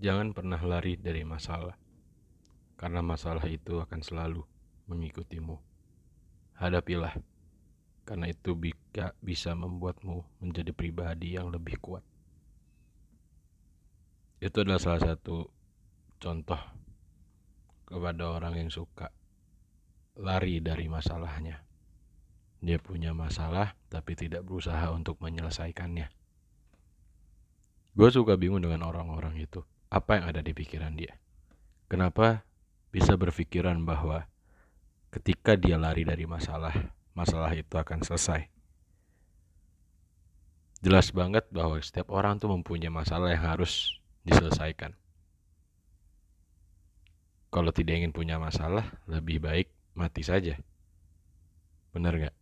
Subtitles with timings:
[0.00, 1.76] Jangan pernah lari dari masalah,
[2.80, 4.40] karena masalah itu akan selalu
[4.88, 5.60] mengikutimu.
[6.56, 7.12] Hadapilah,
[8.08, 8.56] karena itu
[9.20, 12.00] bisa membuatmu menjadi pribadi yang lebih kuat.
[14.40, 15.52] Itu adalah salah satu
[16.16, 16.60] contoh
[17.84, 19.12] kepada orang yang suka
[20.16, 21.60] lari dari masalahnya.
[22.64, 26.08] Dia punya masalah, tapi tidak berusaha untuk menyelesaikannya.
[27.92, 31.18] Gue suka bingung dengan orang-orang itu apa yang ada di pikiran dia.
[31.90, 32.46] Kenapa
[32.94, 34.30] bisa berpikiran bahwa
[35.10, 38.46] ketika dia lari dari masalah, masalah itu akan selesai.
[40.80, 44.96] Jelas banget bahwa setiap orang tuh mempunyai masalah yang harus diselesaikan.
[47.50, 50.54] Kalau tidak ingin punya masalah, lebih baik mati saja.
[51.90, 52.36] Benar nggak?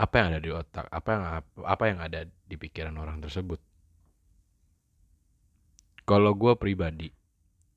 [0.00, 0.86] Apa yang ada di otak?
[0.88, 1.22] Apa yang
[1.68, 3.60] apa yang ada di pikiran orang tersebut?
[6.08, 7.12] Kalau gue pribadi,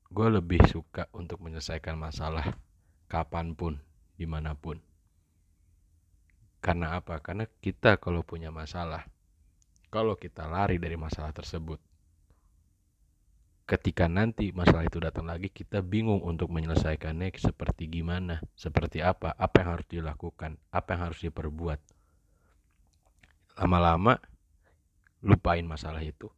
[0.08, 2.56] gue lebih suka untuk menyelesaikan masalah
[3.04, 3.76] kapan pun,
[4.16, 4.80] di mana pun.
[6.64, 7.20] Karena apa?
[7.20, 9.04] Karena kita kalau punya masalah,
[9.92, 11.76] kalau kita lari dari masalah tersebut,
[13.68, 19.60] ketika nanti masalah itu datang lagi, kita bingung untuk menyelesaikannya seperti gimana, seperti apa, apa
[19.60, 21.84] yang harus dilakukan, apa yang harus diperbuat.
[23.60, 24.16] Lama-lama
[25.20, 26.32] lupain masalah itu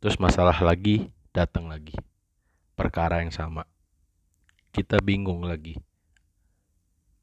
[0.00, 1.92] Terus masalah lagi datang lagi.
[2.72, 3.68] Perkara yang sama.
[4.72, 5.76] Kita bingung lagi.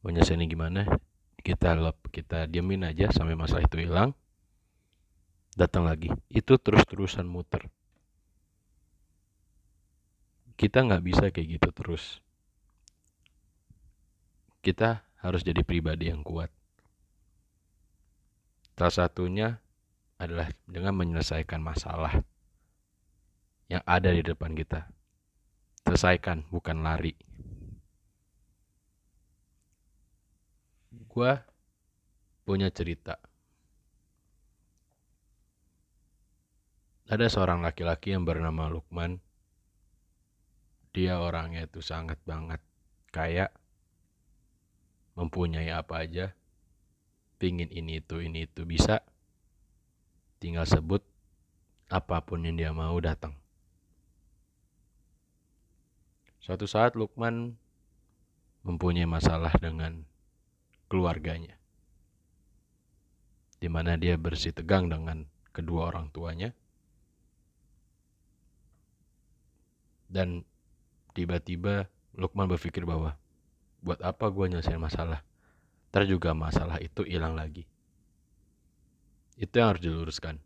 [0.05, 0.81] Menyelesaikannya gimana?
[1.41, 4.13] Kita lep, kita diamin aja sampai masalah itu hilang.
[5.57, 6.13] Datang lagi.
[6.29, 7.65] Itu terus-terusan muter.
[10.53, 12.21] Kita nggak bisa kayak gitu terus.
[14.61, 16.53] Kita harus jadi pribadi yang kuat.
[18.77, 19.57] Salah satunya
[20.21, 22.21] adalah dengan menyelesaikan masalah
[23.67, 24.87] yang ada di depan kita.
[25.83, 27.15] Selesaikan, bukan lari.
[31.07, 31.39] Gua
[32.43, 33.19] punya cerita.
[37.07, 39.23] Ada seorang laki-laki yang bernama Lukman.
[40.91, 42.59] Dia orangnya itu sangat banget
[43.15, 43.47] kaya.
[45.15, 46.35] Mempunyai apa aja.
[47.39, 49.07] Pingin ini itu, ini itu bisa.
[50.43, 50.99] Tinggal sebut
[51.87, 53.46] apa pun yang dia mau datang.
[56.47, 57.59] Suatu saat Lukman
[58.63, 60.07] mempunyai masalah dengan
[60.87, 61.59] keluarganya.
[63.59, 66.55] Di mana dia bersih tegang dengan kedua orang tuanya.
[70.07, 70.47] Dan
[71.11, 73.19] tiba-tiba Lukman berpikir bahwa
[73.83, 75.27] buat apa gue nyelesain masalah?
[75.91, 77.67] Ntar juga masalah itu hilang lagi.
[79.35, 80.39] Itu yang harus diluruskan.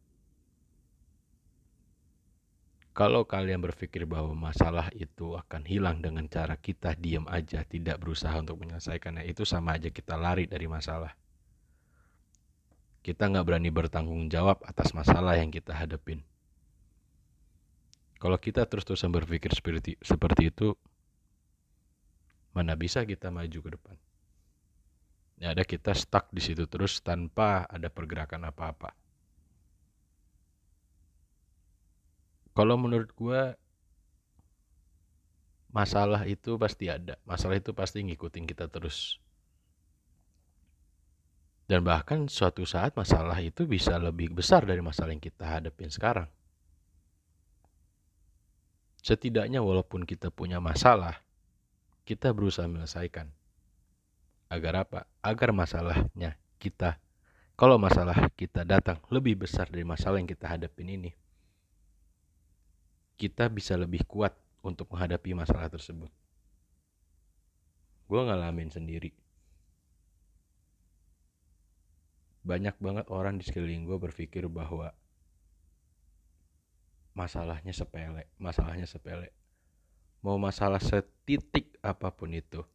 [2.91, 8.35] Kalau kalian berpikir bahwa masalah itu akan hilang dengan cara kita diam aja, tidak berusaha
[8.35, 11.15] untuk menyelesaikannya, itu sama aja kita lari dari masalah.
[12.99, 16.19] Kita nggak berani bertanggung jawab atas masalah yang kita hadapin.
[18.19, 20.75] Kalau kita terus-terusan berpikir seperti, seperti itu,
[22.51, 23.95] mana bisa kita maju ke depan?
[25.41, 28.93] Ya ada kita stuck di situ terus tanpa ada pergerakan apa-apa.
[32.51, 33.41] Kalau menurut gue
[35.71, 37.15] masalah itu pasti ada.
[37.23, 39.17] Masalah itu pasti ngikutin kita terus.
[41.65, 46.27] Dan bahkan suatu saat masalah itu bisa lebih besar dari masalah yang kita hadapin sekarang.
[48.99, 51.23] Setidaknya walaupun kita punya masalah
[52.03, 53.31] kita berusaha menyelesaikan.
[54.51, 55.07] Agar apa?
[55.23, 56.99] Agar masalahnya kita
[57.55, 61.13] kalau masalah kita datang lebih besar dari masalah yang kita hadapin ini
[63.21, 64.33] kita bisa lebih kuat
[64.65, 66.09] untuk menghadapi masalah tersebut.
[68.09, 69.13] Gue ngalamin sendiri.
[72.41, 74.89] Banyak banget orang di sekeliling gue berpikir bahwa
[77.13, 79.29] masalahnya sepele, masalahnya sepele.
[80.25, 82.65] Mau masalah setitik apa pun itu.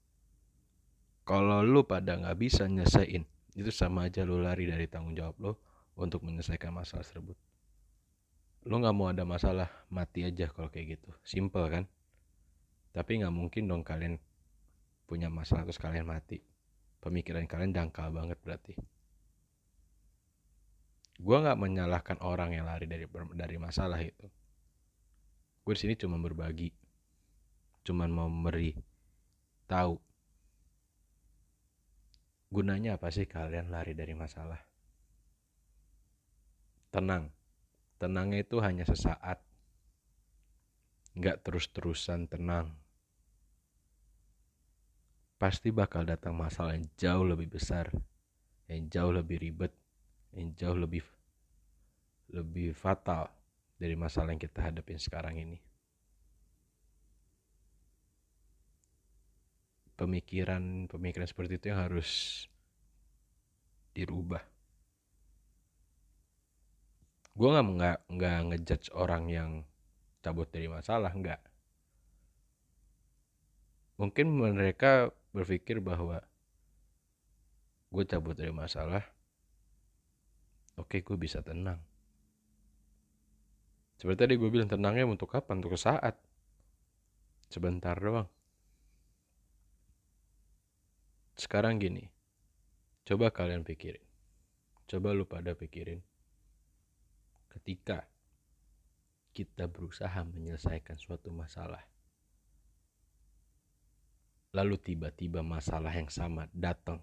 [1.26, 3.26] Kalau lu pada nggak bisa nyelesain,
[3.58, 5.52] itu sama aja lu lari dari tanggung jawab lo
[5.98, 7.34] untuk menyelesaikan masalah tersebut
[8.66, 11.10] lo nggak mau ada masalah mati aja kalau kayak gitu.
[11.22, 11.84] Simple kan?
[12.90, 14.18] Tapi nggak mungkin dong kalian
[15.06, 16.42] punya masalah terus kalian mati.
[16.98, 18.74] Pemikiran kalian dangkal banget berarti.
[21.22, 23.06] Gue nggak menyalahkan orang yang lari dari
[23.38, 24.26] dari masalah itu.
[25.62, 26.74] Gue di sini cuma berbagi.
[27.86, 28.74] Cuma mau memberi
[29.70, 29.94] tahu.
[32.50, 34.58] Gunanya apa sih kalian lari dari masalah?
[36.90, 37.35] Tenang
[37.96, 39.40] tenangnya itu hanya sesaat.
[41.16, 42.76] Nggak terus-terusan tenang.
[45.36, 47.92] Pasti bakal datang masalah yang jauh lebih besar
[48.66, 49.72] yang jauh lebih ribet
[50.34, 51.02] yang jauh lebih
[52.34, 53.30] lebih fatal
[53.78, 55.58] dari masalah yang kita hadapin sekarang ini.
[59.96, 62.10] Pemikiran pemikiran seperti itu yang harus
[63.96, 64.44] dirubah
[67.36, 69.50] gue nggak nggak nggak ngejudge orang yang
[70.24, 71.40] cabut dari masalah nggak.
[74.00, 76.24] Mungkin mereka berpikir bahwa
[77.92, 79.04] gue cabut dari masalah
[80.80, 81.76] oke gue bisa tenang.
[84.00, 86.16] Seperti tadi gue bilang tenangnya untuk kapan untuk saat.
[87.52, 88.26] Sebentar doang.
[91.36, 92.08] Sekarang gini
[93.04, 94.02] coba kalian pikirin.
[94.88, 96.00] Coba lu pada pikirin
[97.56, 98.04] ketika
[99.32, 101.82] kita berusaha menyelesaikan suatu masalah
[104.52, 107.00] lalu tiba-tiba masalah yang sama datang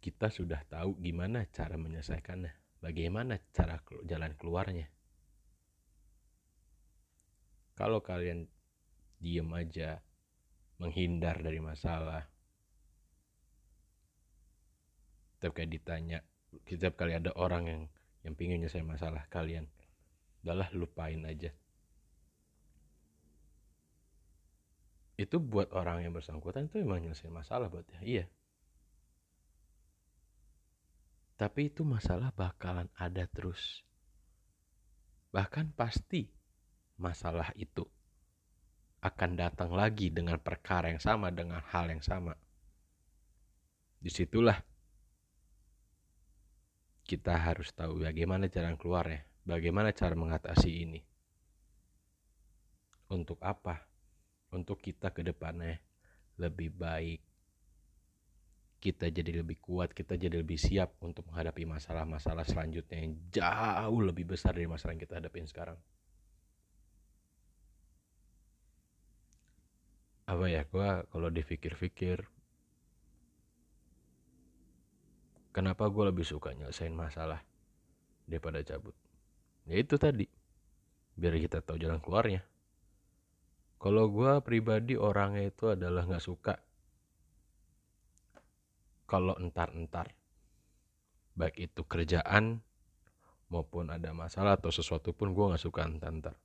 [0.00, 3.76] kita sudah tahu gimana cara menyelesaikannya bagaimana cara
[4.08, 4.88] jalan keluarnya.
[7.76, 8.48] Kalau kalian
[9.20, 10.00] diem aja
[10.80, 12.24] menghindar dari masalah
[15.36, 16.24] setiap kali ditanya
[16.64, 17.82] setiap kali ada orang yang
[18.24, 19.68] yang pingin nyelesain masalah kalian.
[20.44, 21.52] Udahlah lupain aja.
[25.20, 28.00] Itu buat orang yang bersangkutan itu memang nyelesain masalah buat dia.
[28.00, 28.24] Iya.
[31.36, 33.84] Tapi itu masalah bakalan ada terus.
[35.32, 36.28] Bahkan pasti
[37.00, 37.84] masalah itu
[39.00, 42.36] akan datang lagi dengan perkara yang sama dengan hal yang sama.
[44.00, 44.60] Di situlah
[47.10, 51.02] kita harus tahu bagaimana cara keluarnya, bagaimana cara mengatasi ini.
[53.10, 53.82] Untuk apa?
[54.54, 55.82] Untuk kita ke depannya
[56.38, 57.18] lebih baik.
[58.78, 64.30] Kita jadi lebih kuat, kita jadi lebih siap untuk menghadapi masalah-masalah selanjutnya yang jauh lebih
[64.30, 65.76] besar dari masalah yang kita hadapin sekarang.
[70.30, 72.22] Apa ya, gue kalau dipikir-pikir
[75.50, 77.42] kenapa gue lebih suka nyelesain masalah
[78.26, 78.94] daripada cabut?
[79.66, 80.26] Ya itu tadi.
[81.18, 82.42] Biar kita tahu jalan keluarnya.
[83.80, 86.54] Kalau gue pribadi orangnya itu adalah nggak suka
[89.10, 90.14] kalau entar-entar
[91.34, 92.62] baik itu kerjaan
[93.50, 96.36] maupun ada masalah atau sesuatu pun gue nggak suka entar-entar.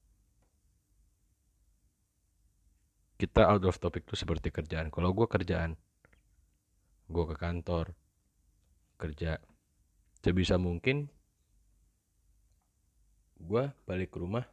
[3.15, 4.89] Kita out of topic itu seperti kerjaan.
[4.89, 5.77] Kalau gue kerjaan
[7.05, 7.93] gue ke kantor
[8.97, 9.39] kerja.
[10.23, 11.07] Sebisa mungkin
[13.35, 14.47] gue balik ke rumah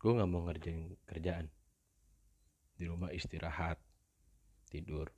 [0.00, 1.46] gue nggak mau ngerjain kerjaan.
[2.80, 3.76] Di rumah istirahat
[4.72, 5.12] tidur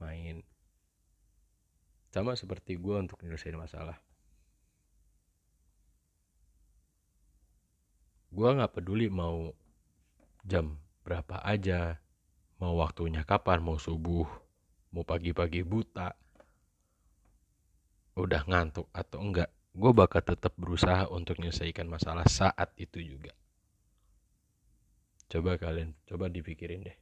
[0.00, 0.40] main.
[2.08, 4.00] Sama seperti gue untuk menyelesaikan masalah.
[8.32, 9.52] Gue nggak peduli mau
[10.46, 12.00] jam berapa aja
[12.56, 14.45] mau waktunya kapan mau subuh
[14.96, 16.08] mau pagi-pagi buta
[18.16, 23.36] udah ngantuk atau enggak gue bakal tetap berusaha untuk menyelesaikan masalah saat itu juga.
[25.28, 26.96] Coba kalian coba dipikirin deh.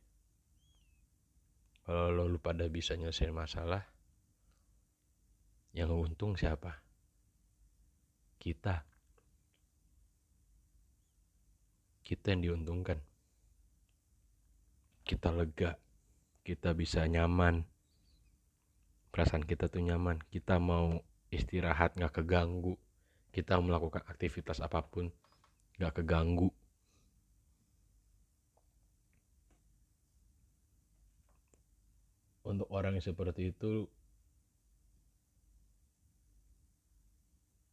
[1.87, 3.87] Kalau lo lu pada bisa nyelesain masalah
[5.71, 6.83] yang untung siapa?
[8.43, 8.83] Kita.
[12.03, 12.99] Kita yang diuntungkan.
[15.07, 15.79] Kita lega.
[16.43, 17.74] Kita bisa nyaman
[19.15, 20.19] perasaan kita tuh nyaman.
[20.27, 20.99] Kita mau
[21.31, 22.75] istirahat nggak keganggu.
[23.31, 25.15] Kita melakukan aktivitas apa pun
[25.79, 26.51] nggak keganggu.
[32.43, 33.87] Untuk orang yang seperti itu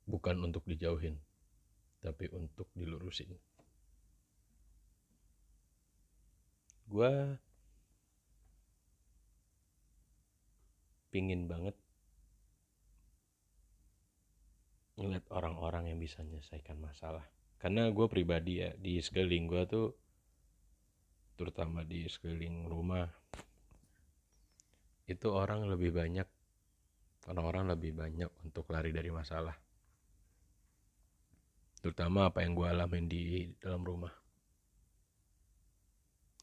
[0.05, 1.17] bukan untuk dijauhin
[2.05, 3.33] tapi untuk dilurusin.
[6.85, 7.41] Gue
[11.11, 11.75] pingin banget
[14.95, 17.27] ngeliat orang-orang yang bisa menyelesaikan masalah.
[17.59, 19.87] Karena gue pribadi ya di sekeliling gue tuh
[21.37, 23.05] terutama di sekeliling rumah
[25.09, 26.27] itu orang lebih banyak
[27.29, 29.53] orang-orang lebih banyak untuk lari dari masalah.
[31.81, 33.21] Terutama apa yang gue alamin di
[33.57, 34.13] dalam rumah.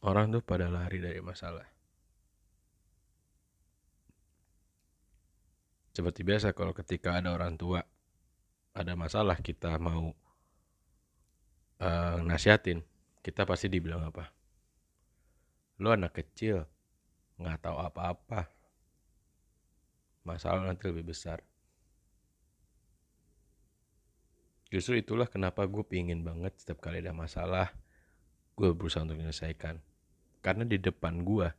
[0.03, 1.78] Orang tuh pada lari dari masalah
[5.99, 7.83] Seperti biasa kalau ketika ada orang tua
[8.71, 10.15] ada masalah kita mau
[11.83, 12.87] uh, nasihatin
[13.19, 14.31] kita pasti dibilang apa?
[15.83, 16.63] Lu anak kecil
[17.43, 18.47] nggak tahu apa-apa.
[20.23, 21.43] Masalah nanti lebih besar.
[24.71, 27.75] Justru itulah kenapa gue pingin banget setiap kali ada masalah
[28.55, 29.83] gue berusaha untuk menyelesaikan.
[30.47, 31.51] Karena di depan gue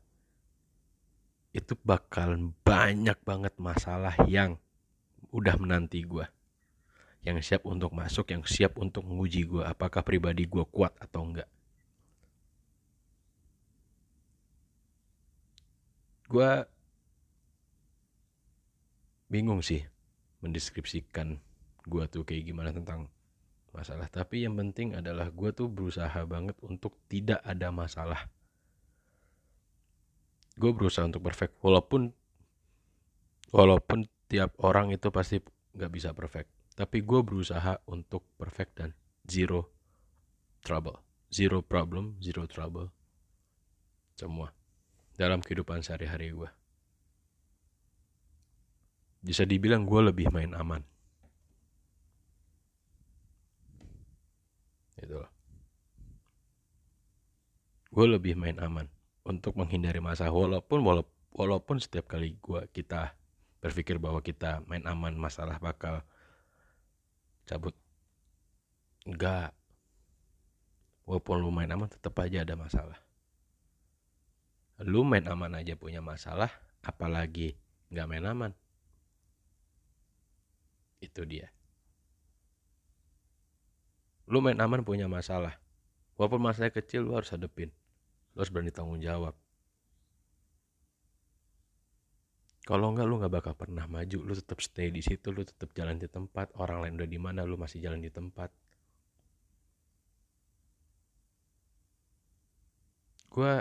[1.50, 4.62] itu bakal banyak banget masalah yang
[5.34, 6.25] udah menanti gue
[7.24, 11.50] yang siap untuk masuk yang siap untuk menguji gue apakah pribadi gue kuat atau enggak.
[16.29, 16.63] Gue
[19.27, 19.84] bingung sih
[20.39, 21.41] mendeskripsikan
[21.89, 23.12] gue tuh kayak gimana tentang
[23.75, 24.08] masalah.
[24.08, 28.32] Tapi yang penting adalah gue tuh berusaha banget untuk tidak ada masalah
[30.60, 31.56] gue berusaha untuk perfect.
[31.63, 32.12] Walaupun
[33.56, 35.39] walaupun tiap orang itu pasti
[35.74, 36.51] nggak bisa perfect.
[36.75, 38.92] Tapi gue berusaha untuk perfect dan
[39.24, 39.72] zero
[40.60, 41.00] trouble.
[41.32, 42.92] Zero problem zero trouble.
[44.20, 44.51] Semua.
[45.16, 46.50] Dalam kehidupan sehari-hari gue.
[49.24, 50.84] Bisa dibilang gue lebih main aman.
[55.00, 55.24] Itu
[57.89, 58.86] gue lebih main aman
[59.30, 60.34] untuk menghindari masalah.
[60.34, 60.82] Walaupun
[61.30, 63.14] walaupun setiap kali gua kita
[63.62, 66.02] berpikir bahwa kita main aman masalah bakal
[67.46, 67.78] cabut.
[69.06, 69.54] Enggak.
[71.06, 72.98] Walaupun lu main aman tetap aja ada masalah.
[74.82, 76.50] Lu main aman aja punya masalah
[76.82, 77.54] apalagi
[77.94, 78.52] nggak main aman.
[81.00, 81.54] Itu dia.
[84.30, 85.58] Lu main aman punya masalah.
[86.20, 87.74] Walaupun masalah kecil lu harus hadepin
[88.34, 89.34] lo harus berani tanggung jawab.
[92.70, 94.30] Kalau enggak lu nggak bakal pernah maju.
[94.30, 96.54] Lu tetap stay di situ lu tetap jalan di tempat.
[96.54, 98.54] Orang lain udah di mana lu masih jalan di tempat.
[103.34, 103.54] Gue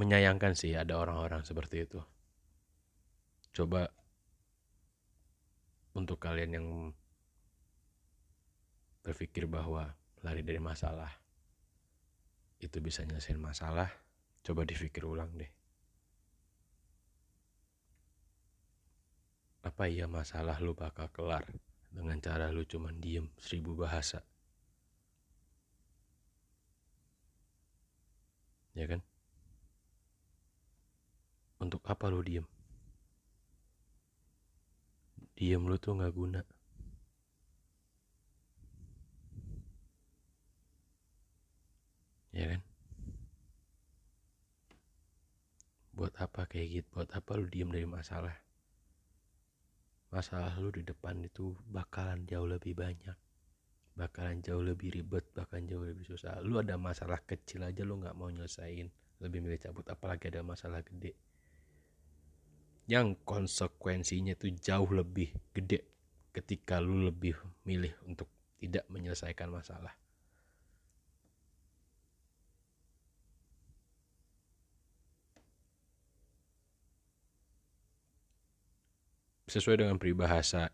[0.00, 2.00] menyayangkan sih ada orang-orang seperti itu.
[3.52, 3.92] Coba
[5.92, 6.66] untuk kalian yang
[9.04, 9.92] berpikir bahwa
[10.24, 11.27] lari dari masalah
[12.58, 13.86] itu bisa nyelesain masalah,
[14.42, 15.50] coba dipikir ulang deh.
[19.62, 21.46] Apa iya masalah lu bakal kelar
[21.94, 24.22] dengan cara lu cuman diem seribu bahasa?
[28.74, 29.02] Ya kan?
[31.58, 32.46] Untuk apa lu diem?
[35.38, 36.42] Diem lu tuh gak guna.
[42.38, 42.62] ya kan
[45.90, 46.88] buat apa kayak gitu?
[46.98, 48.34] Buat apa lu diem dari masalah?
[50.10, 53.14] Masalah lu di depan itu bakalan jauh lebih banyak.
[53.94, 56.42] Bakalan jauh lebih ribet bakalan jauh lebih susah.
[56.42, 58.90] Lu ada masalah kecil aja lu nggak mau nyelesain.
[59.18, 61.14] Lebih milih cabut apalagi ada masalah gede.
[62.88, 65.84] Yang konsekuensinya itu jauh lebih gede
[66.32, 67.36] ketika lu lebih
[67.68, 69.92] milih untuk tidak menyelesaikan masalah
[79.48, 80.70] sesuai dengan peribahasa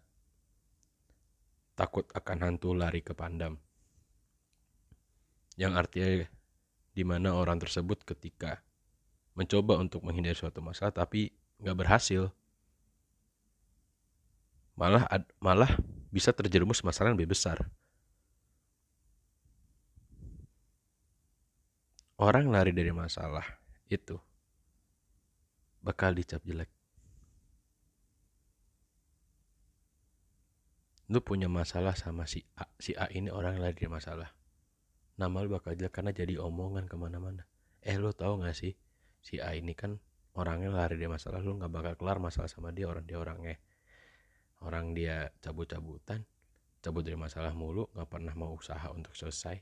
[1.74, 3.58] takut akan hantu lari ke pandam
[5.54, 6.26] yang artinya
[6.94, 8.62] di mana orang tersebut ketika
[9.34, 12.30] mencoba untuk menghindari suatu masalah tapi nggak berhasil
[14.74, 15.06] malah
[15.38, 15.70] malah
[16.10, 17.66] bisa terjerumus masalah yang lebih besar.
[22.14, 23.42] Orang lari dari masalah
[23.90, 24.18] itu
[25.82, 26.70] bakal dicap jelek
[31.12, 34.32] lu punya masalah sama si A si A ini orang yang lagi masalah.
[35.20, 37.46] Nama lu bakal jelek karena jadi omongan ke mana-mana.
[37.84, 38.74] Eh lu tahu gak sih?
[39.20, 40.00] Si A ini kan
[40.34, 43.56] orangnya lari dari masalah lu nggak bakal kelar masalah sama dia orang dia orangnya.
[44.64, 46.24] Orang dia cabut-cabutan
[46.84, 49.56] cabut dari masalah mulu nggak pernah mau usaha untuk selesai.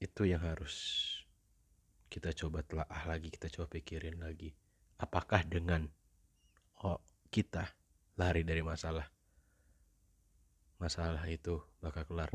[0.00, 1.04] Itu yang harus
[2.10, 4.50] kita coba telaah lagi, kita coba pikirin lagi.
[4.98, 5.86] Apakah dengan
[6.82, 6.98] oh,
[7.30, 7.70] kita
[8.18, 9.06] lari dari masalah,
[10.82, 12.30] masalah itu bakal kelar?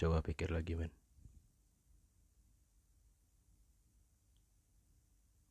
[0.00, 0.92] Coba pikir lagi, men.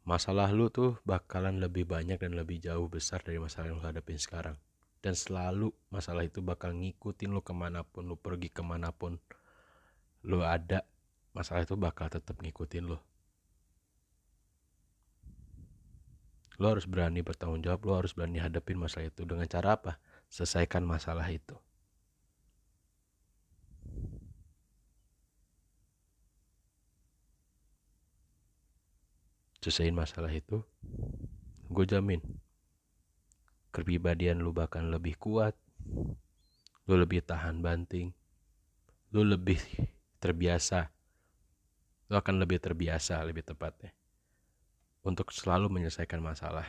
[0.06, 4.22] Masalah lu tuh bakalan lebih banyak dan lebih jauh besar dari masalah yang lu hadapin
[4.22, 4.54] sekarang.
[5.02, 9.18] Dan selalu masalah itu bakal ngikutin lu ke mana pun, lu pergi ke mana pun,
[10.26, 10.86] lu ada
[11.36, 13.04] masalah itu bakal tetap ngikutin lo.
[16.56, 19.28] Lo harus berani bertanggung jawab lo harus berani hadapin masalah itu.
[19.28, 20.00] Dengan cara apa?
[20.32, 21.60] Selesaikan masalah itu.
[29.60, 30.62] Selesaiin masalah itu
[31.76, 32.22] gue jamin
[33.74, 35.58] kepribadian lu bahkan lebih kuat
[36.86, 38.14] lu lebih tahan banting
[39.10, 39.58] lu lebih
[40.24, 40.95] terbiasa
[42.10, 43.94] lu akan lebih terbiasa lebih tepatnya.
[45.06, 46.66] Untuk selalu menyelesaikan masalah.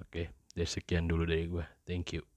[0.00, 2.31] Oke jadi sekian dulu dari gue thank you